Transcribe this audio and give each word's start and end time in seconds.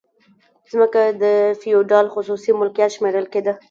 ځمکه 0.71 1.01
د 1.23 1.25
فیوډال 1.61 2.05
خصوصي 2.13 2.51
ملکیت 2.59 2.91
شمیرل 2.95 3.25
کیده. 3.33 3.53